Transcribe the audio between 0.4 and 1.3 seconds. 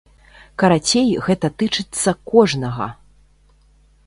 Карацей,